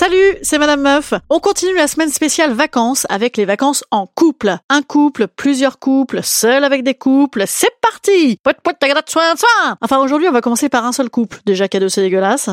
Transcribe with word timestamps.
Salut, 0.00 0.38
c'est 0.40 0.56
Madame 0.56 0.80
Meuf. 0.80 1.12
On 1.28 1.40
continue 1.40 1.76
la 1.76 1.86
semaine 1.86 2.08
spéciale 2.08 2.54
vacances 2.54 3.06
avec 3.10 3.36
les 3.36 3.44
vacances 3.44 3.84
en 3.90 4.06
couple. 4.06 4.56
Un 4.70 4.80
couple, 4.80 5.26
plusieurs 5.28 5.78
couples, 5.78 6.20
seul 6.22 6.64
avec 6.64 6.82
des 6.82 6.94
couples. 6.94 7.44
C'est 7.46 7.68
parti 7.82 8.38
pouet, 8.42 8.54
tagada, 8.80 9.02
soin, 9.06 9.36
soin 9.36 9.76
Enfin, 9.82 9.98
aujourd'hui, 9.98 10.26
on 10.26 10.32
va 10.32 10.40
commencer 10.40 10.70
par 10.70 10.86
un 10.86 10.92
seul 10.92 11.10
couple. 11.10 11.40
Déjà 11.44 11.68
cadeau, 11.68 11.90
c'est 11.90 12.00
dégueulasse. 12.00 12.48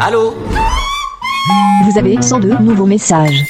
Allô? 0.00 0.34
Vous 1.84 1.96
avez 1.96 2.20
102 2.20 2.48
nouveaux 2.58 2.86
messages. 2.86 3.44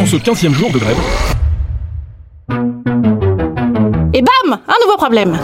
En 0.00 0.04
ce 0.04 0.16
15e 0.16 0.52
jour 0.52 0.72
de 0.72 0.80
grève, 0.80 0.98
Et 4.12 4.20
bam 4.20 4.58
Un 4.66 4.84
nouveau 4.84 4.96
problème 4.96 5.38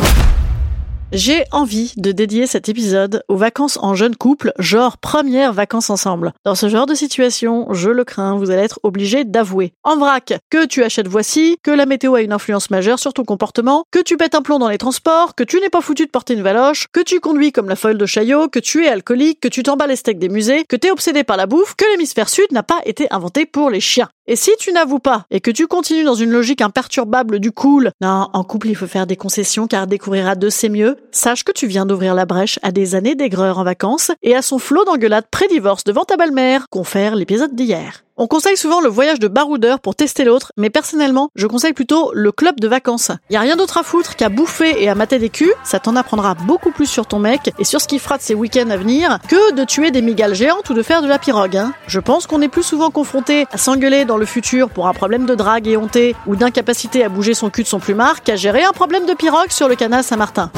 j'ai 1.12 1.44
envie 1.52 1.92
de 1.98 2.10
dédier 2.10 2.46
cet 2.46 2.68
épisode 2.68 3.22
aux 3.28 3.36
vacances 3.36 3.78
en 3.82 3.94
jeune 3.94 4.16
couple, 4.16 4.52
genre 4.58 4.96
premières 4.96 5.52
vacances 5.52 5.91
ensemble. 5.91 6.32
Dans 6.44 6.54
ce 6.54 6.69
genre 6.69 6.86
de 6.86 6.94
situation, 6.94 7.72
je 7.72 7.91
le 7.91 8.04
crains, 8.04 8.36
vous 8.36 8.50
allez 8.50 8.62
être 8.62 8.80
obligé 8.82 9.24
d'avouer. 9.24 9.74
En 9.84 9.96
vrac, 9.96 10.32
que 10.50 10.64
tu 10.64 10.82
achètes 10.82 11.08
voici, 11.08 11.58
que 11.62 11.70
la 11.70 11.84
météo 11.84 12.14
a 12.14 12.22
une 12.22 12.32
influence 12.32 12.70
majeure 12.70 12.98
sur 12.98 13.12
ton 13.12 13.24
comportement, 13.24 13.84
que 13.91 13.98
tu 13.98 14.16
pètes 14.16 14.34
un 14.34 14.42
plomb 14.42 14.58
dans 14.58 14.69
les 14.69 14.78
transports, 14.78 15.34
que 15.34 15.44
tu 15.44 15.60
n'es 15.60 15.69
pas 15.69 15.82
foutu 15.82 16.06
de 16.06 16.10
porter 16.10 16.34
une 16.34 16.42
valoche, 16.42 16.86
que 16.92 17.00
tu 17.00 17.20
conduis 17.20 17.52
comme 17.52 17.69
la 17.69 17.76
folle 17.76 17.98
de 17.98 18.06
Chaillot, 18.06 18.48
que 18.48 18.58
tu 18.58 18.84
es 18.84 18.88
alcoolique, 18.88 19.41
que 19.41 19.48
tu 19.48 19.62
t'emballes 19.62 19.91
les 19.91 19.97
steaks 19.97 20.19
des 20.19 20.30
musées, 20.30 20.64
que 20.64 20.76
t'es 20.76 20.91
obsédé 20.91 21.24
par 21.24 21.36
la 21.36 21.47
bouffe, 21.47 21.74
que 21.74 21.84
l'hémisphère 21.92 22.30
sud 22.30 22.50
n'a 22.52 22.62
pas 22.62 22.80
été 22.86 23.06
inventé 23.12 23.44
pour 23.44 23.69
les 23.69 23.80
chiens. 23.80 24.08
Et 24.33 24.36
si 24.36 24.50
tu 24.58 24.72
n'avoues 24.72 24.98
pas 24.98 25.27
et 25.30 25.42
que 25.42 25.50
tu 25.50 25.66
continues 25.66 26.05
dans 26.05 26.14
une 26.14 26.30
logique 26.30 26.62
imperturbable 26.62 27.38
du 27.38 27.52
cool, 27.52 27.91
non, 28.00 28.30
en 28.33 28.44
couple 28.44 28.69
il 28.69 28.75
faut 28.75 28.86
faire 28.86 29.06
des 29.06 29.14
concessions 29.14 29.66
car 29.66 29.86
découvrir 29.86 30.27
à 30.27 30.36
deux 30.36 30.48
c'est 30.48 30.70
mieux, 30.70 30.97
sache 31.11 31.44
que 31.44 31.52
tu 31.52 31.66
viens 31.66 31.84
d'ouvrir 31.84 32.14
la 32.14 32.25
brèche 32.25 32.58
à 32.62 32.72
des 32.72 32.94
années 32.94 33.14
d'aigreur 33.14 33.58
en 33.58 33.64
vacances 33.64 34.10
et 34.22 34.34
à 34.34 34.41
son 34.41 34.58
flot 34.58 34.86
d'engueulades 34.86 35.27
pré-divorce 35.30 35.84
devant 35.84 36.06
ta 36.06 36.16
belle-mère, 36.16 36.70
confère 36.70 37.14
l'épisode 37.14 37.55
d'hier. 37.55 38.05
On 38.18 38.27
conseille 38.27 38.58
souvent 38.58 38.80
le 38.80 38.91
voyage 38.91 39.18
de 39.18 39.28
baroudeur 39.28 39.80
pour 39.80 39.94
tester 39.94 40.25
l'autre, 40.25 40.53
mais 40.59 40.69
personnellement, 40.69 41.31
je 41.34 41.47
conseille 41.47 41.72
plutôt 41.72 42.10
le 42.12 42.31
club 42.31 42.60
de 42.60 42.69
vacances. 42.69 43.10
Y 43.31 43.37
a 43.37 43.41
rien 43.41 43.56
d'autre 43.56 43.78
à 43.78 43.82
foutre 43.82 44.16
qu'à 44.16 44.28
bouffer 44.28 44.82
et 44.82 44.91
à 44.91 44.94
mater 44.94 45.19
des 45.19 45.31
culs, 45.31 45.54
ça 45.64 45.81
t'en 45.81 45.97
apprendra 45.97 46.34
beaucoup 46.34 46.72
plus 46.72 46.87
sur 46.87 47.06
ton 47.06 47.19
mec 47.19 47.53
et 47.59 47.64
sur 47.64 47.81
ce 47.81 47.88
qu'il 47.88 48.00
fera 48.00 48.19
de 48.19 48.22
ses 48.22 48.34
week-ends 48.34 48.69
à 48.69 48.76
venir 48.76 49.19
que 49.28 49.54
de 49.54 49.64
tuer 49.64 49.91
des 49.91 50.03
migales 50.03 50.34
géantes 50.34 50.69
ou 50.69 50.75
de 50.75 50.82
faire 50.82 51.00
de 51.00 51.09
la 51.09 51.19
pirogue. 51.19 51.56
Hein. 51.56 51.72
Je 51.87 52.00
pense 52.00 52.26
qu'on 52.26 52.42
est 52.42 52.48
plus 52.48 52.62
souvent 52.62 52.91
confronté 52.91 53.47
à 53.50 53.56
s'engueuler 53.56 54.04
dans 54.04 54.19
le 54.19 54.26
futur 54.26 54.69
pour 54.69 54.88
un 54.88 54.92
problème 54.92 55.25
de 55.25 55.34
drague 55.34 55.66
et 55.66 55.78
honté 55.78 56.14
ou 56.26 56.37
d'incapacité 56.37 57.03
à 57.04 57.08
bouger 57.08 57.32
son 57.32 57.48
cul 57.48 57.62
de 57.62 57.69
son 57.69 57.81
plumard 57.81 58.22
qu'à 58.22 58.37
gérer 58.37 58.62
un 58.62 58.72
problème 58.72 59.06
de 59.06 59.14
pirogue 59.14 59.50
sur 59.50 59.69
le 59.69 59.75
canal 59.75 60.04
Saint-Martin. 60.04 60.50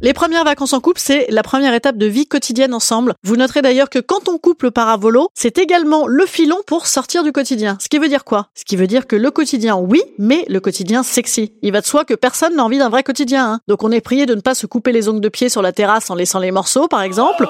Les 0.00 0.12
premières 0.12 0.44
vacances 0.44 0.74
en 0.74 0.80
couple, 0.80 1.00
c'est 1.00 1.26
la 1.28 1.42
première 1.42 1.74
étape 1.74 1.96
de 1.96 2.06
vie 2.06 2.28
quotidienne 2.28 2.72
ensemble. 2.72 3.14
Vous 3.24 3.34
noterez 3.34 3.62
d'ailleurs 3.62 3.90
que 3.90 3.98
quand 3.98 4.28
on 4.28 4.38
couple 4.38 4.70
part 4.70 4.88
à 4.88 4.96
volo, 4.96 5.28
c'est 5.34 5.58
également 5.58 6.06
le 6.06 6.24
filon 6.24 6.58
pour 6.68 6.86
sortir 6.86 7.24
du 7.24 7.32
quotidien. 7.32 7.76
Ce 7.80 7.88
qui 7.88 7.98
veut 7.98 8.08
dire 8.08 8.24
quoi? 8.24 8.46
Ce 8.54 8.64
qui 8.64 8.76
veut 8.76 8.86
dire 8.86 9.08
que 9.08 9.16
le 9.16 9.32
quotidien, 9.32 9.76
oui, 9.76 10.00
mais 10.16 10.44
le 10.48 10.60
quotidien 10.60 11.02
sexy. 11.02 11.52
Il 11.62 11.72
va 11.72 11.80
de 11.80 11.86
soi 11.86 12.04
que 12.04 12.14
personne 12.14 12.54
n'a 12.54 12.64
envie 12.64 12.78
d'un 12.78 12.90
vrai 12.90 13.02
quotidien. 13.02 13.54
Hein. 13.54 13.60
Donc 13.66 13.82
on 13.82 13.90
est 13.90 14.00
prié 14.00 14.24
de 14.24 14.36
ne 14.36 14.40
pas 14.40 14.54
se 14.54 14.66
couper 14.66 14.92
les 14.92 15.08
ongles 15.08 15.20
de 15.20 15.28
pied 15.28 15.48
sur 15.48 15.62
la 15.62 15.72
terrasse 15.72 16.10
en 16.10 16.14
laissant 16.14 16.38
les 16.38 16.52
morceaux, 16.52 16.86
par 16.86 17.02
exemple 17.02 17.48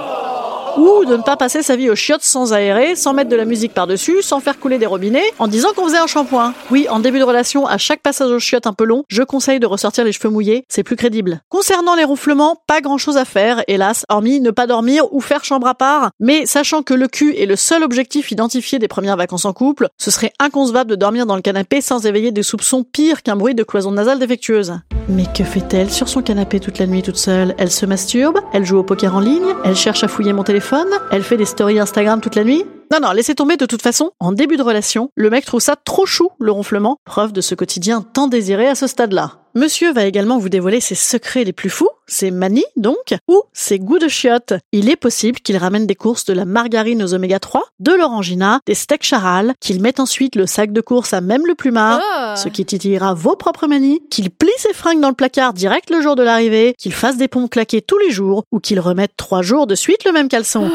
ou 0.77 1.05
de 1.05 1.17
ne 1.17 1.23
pas 1.23 1.37
passer 1.37 1.63
sa 1.63 1.77
vie 1.77 1.91
aux 1.91 1.95
chiottes 1.95 2.23
sans 2.23 2.53
aérer, 2.53 2.97
sans 2.97 3.15
mettre 3.15 3.31
de 3.31 3.37
la 3.37 3.45
musique 3.45 3.75
par-dessus, 3.75 4.23
sans 4.23 4.41
faire 4.41 4.59
couler 4.59 4.79
des 4.79 4.87
robinets, 4.87 5.33
en 5.39 5.49
disant 5.49 5.69
qu'on 5.75 5.85
faisait 5.85 5.99
un 5.99 6.07
shampoing. 6.07 6.55
Oui, 6.71 6.87
en 6.91 7.01
début 7.01 7.19
de 7.19 7.25
relation, 7.25 7.67
à 7.67 7.79
chaque 7.79 8.03
passage 8.03 8.31
aux 8.31 8.39
chiottes 8.39 8.67
un 8.67 8.73
peu 8.73 8.85
long, 8.85 9.05
je 9.09 9.23
conseille 9.23 9.61
de 9.61 9.67
ressortir 9.67 10.05
les 10.05 10.13
cheveux 10.13 10.31
mouillés, 10.31 10.65
c'est 10.69 10.83
plus 10.83 10.97
crédible. 10.97 11.41
Concernant 11.49 11.95
les 11.95 12.05
ronflements, 12.05 12.63
pas 12.67 12.81
grand-chose 12.81 13.17
à 13.17 13.25
faire, 13.25 13.63
hélas, 13.69 14.05
hormis 14.09 14.41
ne 14.41 14.51
pas 14.51 14.67
dormir 14.67 15.05
ou 15.13 15.21
faire 15.21 15.45
chambre 15.45 15.67
à 15.67 15.75
part, 15.75 16.11
mais 16.21 16.47
sachant 16.47 16.83
que 16.83 16.95
le 16.95 17.09
cul 17.09 17.35
est 17.37 17.47
le 17.47 17.57
seul 17.57 17.83
objectif 17.83 18.31
identifié 18.31 18.79
des 18.79 18.89
premières 18.89 19.17
vacances 19.17 19.45
en 19.45 19.53
couple, 19.53 19.89
ce 19.99 20.11
serait 20.11 20.33
inconcevable 20.39 20.91
de 20.91 20.97
dormir 20.97 21.27
dans 21.27 21.37
le 21.37 21.43
canapé 21.43 21.81
sans 21.81 22.07
éveiller 22.07 22.33
des 22.33 22.43
soupçons 22.43 22.85
pires 22.85 23.23
qu'un 23.23 23.37
bruit 23.37 23.55
de 23.55 23.63
cloison 23.63 23.93
nasale 23.93 24.19
défectueuse. 24.19 24.75
Mais 25.09 25.25
que 25.35 25.45
fait-elle 25.45 25.91
sur 25.91 26.09
son 26.09 26.21
canapé 26.21 26.61
toute 26.61 26.79
la 26.79 26.87
nuit 26.87 27.03
toute 27.03 27.17
seule? 27.17 27.55
Elle 27.57 27.71
se 27.71 27.87
masturbe? 27.87 28.39
Elle 28.53 28.67
joue 28.67 28.77
au 28.77 28.83
poker 28.83 29.15
en 29.15 29.21
ligne? 29.21 29.55
Elle 29.65 29.77
cherche 29.77 30.05
à 30.05 30.09
fouiller 30.09 30.35
mon 30.35 30.45
téléphone? 30.45 30.68
Elle 31.11 31.23
fait 31.23 31.37
des 31.37 31.45
stories 31.45 31.79
Instagram 31.79 32.21
toute 32.21 32.35
la 32.35 32.45
nuit 32.45 32.65
non, 32.91 33.01
non, 33.03 33.13
laissez 33.13 33.35
tomber 33.35 33.59
de 33.59 33.67
toute 33.67 33.83
façon. 33.83 34.13
En 34.19 34.33
début 34.33 34.57
de 34.57 34.63
relation, 34.63 35.11
le 35.15 35.29
mec 35.29 35.45
trouve 35.45 35.61
ça 35.61 35.77
trop 35.77 36.07
chou, 36.07 36.31
le 36.41 36.51
ronflement, 36.51 36.97
preuve 37.05 37.35
de 37.35 37.43
ce 37.43 37.55
quotidien 37.55 38.01
tant 38.01 38.29
désiré 38.29 38.67
à 38.67 38.75
ce 38.75 38.87
stade-là. 38.87 39.41
Monsieur 39.59 39.93
va 39.93 40.05
également 40.05 40.39
vous 40.39 40.51
dévoiler 40.51 40.79
ses 40.81 40.95
secrets 40.95 41.43
les 41.43 41.53
plus 41.53 41.69
fous, 41.69 41.89
ses 42.07 42.31
manies 42.31 42.65
donc, 42.77 43.17
ou 43.27 43.43
ses 43.53 43.81
goûts 43.81 43.99
de 43.99 44.07
chiottes. 44.07 44.53
Il 44.71 44.89
est 44.89 44.95
possible 44.95 45.41
qu'il 45.41 45.57
ramène 45.57 45.85
des 45.85 45.97
courses 45.97 46.25
de 46.27 46.33
la 46.33 46.45
margarine 46.45 47.03
aux 47.03 47.13
oméga 47.13 47.41
3, 47.41 47.65
de 47.81 47.91
l'orangina, 47.93 48.61
des 48.67 48.77
steaks 48.77 49.03
charal, 49.03 49.55
qu'il 49.59 49.83
mette 49.83 49.99
ensuite 49.99 50.37
le 50.37 50.47
sac 50.47 50.73
de 50.73 50.81
course 50.81 51.13
à 51.13 51.21
même 51.21 51.45
le 51.45 51.57
plumard, 51.57 52.01
Oh. 52.01 52.35
ce 52.37 52.49
qui 52.49 52.65
titillera 52.65 53.15
vos 53.15 53.35
propres 53.35 53.67
manies, 53.67 54.01
qu'il 54.11 54.31
plie 54.31 54.49
ses 54.59 54.73
fringues 54.73 55.01
dans 55.01 55.09
le 55.09 55.17
placard 55.17 55.55
direct 55.55 55.91
le 55.91 56.03
jour 56.03 56.15
de 56.15 56.23
l'arrivée, 56.23 56.77
qu'il 56.79 56.93
fasse 56.93 57.17
des 57.17 57.27
pompes 57.27 57.51
claquées 57.51 57.83
tous 57.83 57.99
les 57.99 58.13
jours, 58.13 58.45
ou 58.53 58.61
qu'il 58.61 58.79
remette 58.79 59.17
trois 59.17 59.43
jours 59.43 59.67
de 59.67 59.75
suite 59.75 60.05
le 60.05 60.13
même 60.13 60.29
caleçon. 60.29 60.71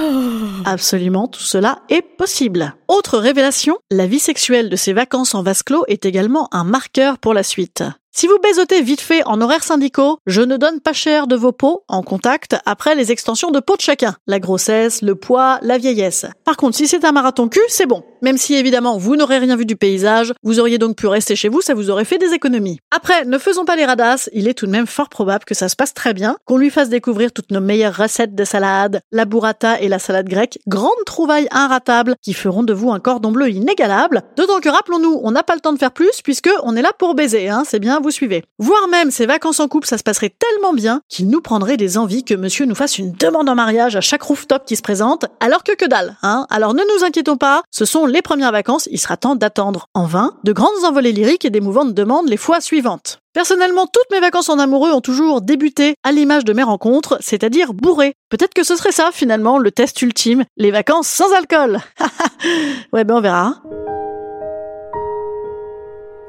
Absolument, 0.66 1.30
tout 1.30 1.40
cela 1.40 1.80
est 1.88 2.02
possible. 2.02 2.76
Autre 2.90 3.18
révélation, 3.18 3.78
la 3.92 4.08
vie 4.08 4.20
sexuelle 4.20 4.70
de 4.70 4.76
ces 4.76 4.92
vacances 4.92 5.36
en 5.36 5.42
vase 5.42 5.64
clos 5.64 5.86
est 5.88 6.06
également 6.06 6.50
un 6.52 6.66
marqueur 6.66 7.18
pour 7.18 7.34
la 7.34 7.44
suite. 7.44 7.82
Si 8.16 8.28
vous 8.28 8.38
baisotez 8.44 8.84
vite 8.84 9.02
fait 9.02 9.24
en 9.26 9.42
horaires 9.42 9.64
syndicaux, 9.64 10.20
je 10.28 10.42
ne 10.42 10.56
donne 10.56 10.82
pas 10.82 10.94
cher 10.94 11.26
de 11.26 11.36
vos 11.36 11.52
peaux 11.52 11.84
en 11.88 12.04
contact 12.04 12.56
après 12.64 12.94
les 12.94 13.12
extensions 13.12 13.50
de 13.50 13.60
peau 13.60 13.76
de 13.76 13.82
chacun. 13.82 14.16
La 14.28 14.40
grossesse, 14.40 15.02
le 15.02 15.16
poids, 15.16 15.58
la 15.64 15.80
vieillesse. 15.80 16.28
Par 16.46 16.56
contre, 16.56 16.78
si 16.78 16.88
c'est 16.88 17.06
un 17.06 17.12
marathon 17.12 17.50
cul, 17.50 17.60
c'est 17.70 17.88
bon. 17.88 18.04
Même 18.22 18.38
si 18.38 18.54
évidemment 18.54 19.00
vous 19.00 19.16
n'aurez 19.16 19.40
rien 19.40 19.56
vu 19.56 19.66
du 19.66 19.76
paysage, 19.76 20.32
vous 20.44 20.60
auriez 20.60 20.78
donc 20.78 20.96
pu 20.96 21.08
rester 21.08 21.36
chez 21.36 21.50
vous, 21.50 21.62
ça 21.62 21.74
vous 21.74 21.90
aurait 21.90 22.06
fait 22.06 22.20
des 22.20 22.34
économies. 22.34 22.80
Après, 22.96 23.26
ne 23.26 23.40
faisons 23.40 23.66
pas 23.66 23.76
les 23.76 23.84
radasses, 23.84 24.30
il 24.32 24.48
est 24.48 24.54
tout 24.54 24.68
de 24.68 24.72
même 24.72 24.86
fort 24.86 25.10
probable 25.10 25.44
que 25.44 25.56
ça 25.56 25.68
se 25.68 25.76
passe 25.76 25.96
très 25.96 26.14
bien, 26.14 26.38
qu'on 26.46 26.58
lui 26.58 26.70
fasse 26.70 26.90
découvrir 26.90 27.32
toutes 27.32 27.52
nos 27.52 27.62
meilleures 27.62 27.98
recettes 27.98 28.36
de 28.36 28.44
salade, 28.44 29.02
la 29.12 29.26
burrata 29.26 29.82
et 29.82 29.88
la 29.88 29.98
salade 29.98 30.30
grecque, 30.30 30.60
grandes 30.68 30.92
trouvailles 31.08 31.48
inratables 31.50 32.16
qui 32.22 32.34
feront 32.34 32.64
de 32.64 32.74
vous 32.74 32.92
un 32.92 33.00
cordon 33.00 33.32
bleu 33.32 33.50
inégalable. 33.50 34.22
D'autant 34.38 34.60
que 34.60 34.70
rappelons-nous, 34.70 35.20
on 35.24 35.32
n'a 35.32 35.42
pas 35.42 35.56
le 35.56 35.62
temps 35.62 35.74
de 35.74 35.80
faire 35.80 35.92
plus 35.92 36.22
puisque 36.24 36.52
on 36.62 36.76
est 36.76 36.84
là 36.84 36.92
pour 37.00 37.16
baiser, 37.16 37.50
hein, 37.50 37.64
c'est 37.66 37.80
bien, 37.80 38.03
vous 38.04 38.12
suivez. 38.12 38.44
Voire 38.60 38.88
même 38.88 39.10
ces 39.10 39.26
vacances 39.26 39.60
en 39.60 39.68
couple, 39.68 39.88
ça 39.88 39.98
se 39.98 40.04
passerait 40.04 40.36
tellement 40.38 40.74
bien 40.74 41.02
qu'il 41.10 41.30
nous 41.30 41.42
prendrait 41.42 41.78
des 41.78 41.98
envies 41.98 42.24
que 42.24 42.36
monsieur 42.36 42.66
nous 42.66 42.76
fasse 42.76 43.00
une 43.00 43.14
demande 43.14 43.50
en 43.50 43.56
mariage 43.56 43.96
à 43.96 44.02
chaque 44.02 44.22
rooftop 44.22 44.66
qui 44.66 44.76
se 44.76 44.84
présente, 44.84 45.26
alors 45.40 45.64
que 45.64 45.76
que 45.76 45.86
dalle, 45.86 46.18
hein. 46.22 46.46
Alors 46.52 46.76
ne 46.76 46.84
nous 46.84 47.04
inquiétons 47.04 47.38
pas, 47.38 47.64
ce 47.72 47.86
sont 47.86 48.06
les 48.06 48.22
premières 48.22 48.52
vacances, 48.52 48.88
il 48.92 49.00
sera 49.00 49.18
temps 49.18 49.36
d'attendre 49.36 49.88
en 49.96 50.06
vain 50.06 50.38
de 50.44 50.54
grandes 50.54 50.84
envolées 50.86 51.14
lyriques 51.14 51.46
et 51.46 51.50
d'émouvantes 51.50 51.94
demandes 51.94 52.30
les 52.30 52.38
fois 52.38 52.62
suivantes. 52.62 53.20
Personnellement, 53.34 53.88
toutes 53.88 54.12
mes 54.12 54.20
vacances 54.20 54.50
en 54.50 54.60
amoureux 54.60 54.92
ont 54.92 55.02
toujours 55.02 55.42
débuté 55.42 55.96
à 56.04 56.12
l'image 56.12 56.46
de 56.46 56.54
mes 56.54 56.62
rencontres, 56.62 57.18
c'est-à-dire 57.20 57.74
bourrées. 57.74 58.14
Peut-être 58.30 58.54
que 58.54 58.64
ce 58.64 58.76
serait 58.76 58.92
ça, 58.92 59.10
finalement, 59.12 59.58
le 59.58 59.72
test 59.72 60.00
ultime, 60.04 60.44
les 60.56 60.70
vacances 60.70 61.08
sans 61.08 61.34
alcool. 61.34 61.80
ouais, 62.94 63.04
ben 63.04 63.16
on 63.16 63.22
verra. 63.22 63.56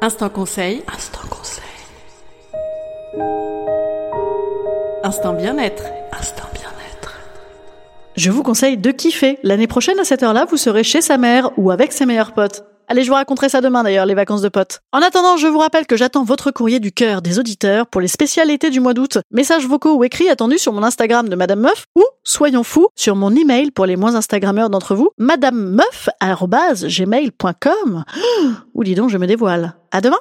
Instant 0.01 0.31
conseil. 0.31 0.83
Instant 0.95 1.14
Instant 5.05 5.35
bien-être. 5.35 5.85
Instant 6.19 6.49
bien-être. 6.55 7.13
Je 8.17 8.31
vous 8.31 8.43
conseille 8.43 8.79
de 8.79 8.91
kiffer. 8.91 9.39
L'année 9.43 9.67
prochaine, 9.67 10.01
à 10.01 10.05
cette 10.05 10.23
heure-là, 10.23 10.47
vous 10.49 10.57
serez 10.57 10.83
chez 10.83 11.03
sa 11.03 11.19
mère 11.19 11.51
ou 11.59 11.71
avec 11.71 11.93
ses 11.93 12.07
meilleurs 12.07 12.33
potes. 12.33 12.65
Allez, 12.89 13.03
je 13.03 13.09
vous 13.09 13.15
raconterai 13.15 13.51
ça 13.51 13.61
demain 13.61 13.83
d'ailleurs, 13.83 14.07
les 14.07 14.15
vacances 14.15 14.41
de 14.41 14.49
potes. 14.49 14.81
En 14.93 15.03
attendant, 15.03 15.37
je 15.37 15.47
vous 15.47 15.59
rappelle 15.59 15.87
que 15.87 15.99
j'attends 15.99 16.25
votre 16.25 16.53
courrier 16.53 16.81
du 16.81 16.91
cœur 16.91 17.21
des 17.21 17.39
auditeurs 17.39 17.87
pour 17.87 18.01
les 18.01 18.09
spécialités 18.09 18.71
du 18.71 18.81
mois 18.81 18.95
d'août. 18.95 19.19
Messages 19.31 19.67
vocaux 19.67 19.95
ou 19.95 20.05
écrits 20.05 20.31
attendus 20.31 20.57
sur 20.59 20.73
mon 20.73 20.83
Instagram 20.83 21.29
de 21.29 21.37
Madame 21.37 21.61
Meuf 21.61 21.85
ou, 21.97 22.03
soyons 22.23 22.63
fous, 22.63 22.89
sur 22.97 23.15
mon 23.15 23.37
email 23.37 23.73
pour 23.73 23.85
les 23.85 23.97
moins 23.97 24.15
Instagrammeurs 24.15 24.71
d'entre 24.71 24.95
vous, 24.95 25.11
madamemeuf.gmail.com. 25.19 28.05
Ou 28.73 28.85
dis 28.85 28.95
donc, 28.95 29.11
je 29.11 29.19
me 29.19 29.27
dévoile. 29.27 29.75
À 29.91 30.01
demain! 30.01 30.17